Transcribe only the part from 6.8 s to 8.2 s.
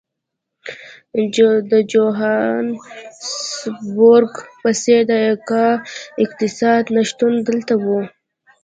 نه شتون دلته وو.